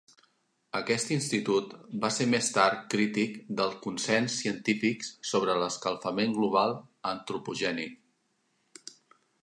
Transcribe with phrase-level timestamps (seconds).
[0.77, 6.75] Aquest institut va ser més tard crític del consens científic sobre l'escalfament global
[7.13, 7.99] antropogènic.